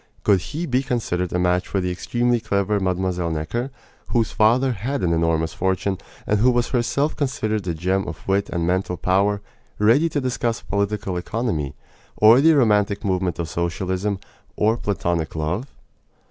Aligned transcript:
Could 0.23 0.39
he 0.39 0.65
be 0.65 0.81
considered 0.81 1.31
a 1.31 1.37
match 1.37 1.67
for 1.67 1.79
the 1.79 1.91
extremely 1.91 2.39
clever 2.39 2.79
Mlle. 2.79 3.29
Necker, 3.29 3.69
whose 4.07 4.31
father 4.31 4.71
had 4.71 5.03
an 5.03 5.13
enormous 5.13 5.53
fortune, 5.53 5.99
and 6.25 6.39
who 6.39 6.49
was 6.49 6.69
herself 6.69 7.15
considered 7.15 7.67
a 7.67 7.75
gem 7.75 8.07
of 8.07 8.27
wit 8.27 8.49
and 8.49 8.65
mental 8.65 8.97
power, 8.97 9.41
ready 9.77 10.09
to 10.09 10.19
discuss 10.19 10.63
political 10.63 11.17
economy, 11.17 11.75
or 12.17 12.41
the 12.41 12.53
romantic 12.53 13.05
movement 13.05 13.37
of 13.37 13.47
socialism, 13.47 14.19
or 14.55 14.75
platonic 14.75 15.35
love? 15.35 15.67